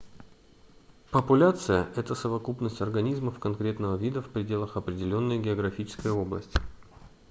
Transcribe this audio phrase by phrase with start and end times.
[1.11, 6.59] популяция это совокупность организмов конкретного вида в пределах определённой географической области